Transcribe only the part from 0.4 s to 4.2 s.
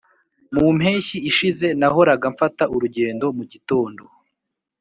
mu mpeshyi ishize, nahoraga mfata urugendo mugitondo.